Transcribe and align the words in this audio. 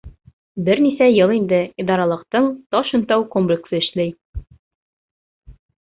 Бер 0.69 0.79
нисә 0.85 1.09
йыл 1.17 1.33
инде 1.35 1.59
идаралыҡтың 1.83 2.49
таш 2.77 2.91
онтау 3.01 3.29
комплексы 3.37 3.81
эшләй. 3.83 4.15